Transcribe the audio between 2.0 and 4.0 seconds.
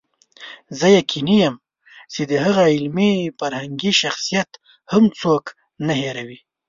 چې د هغه علمي فرهنګي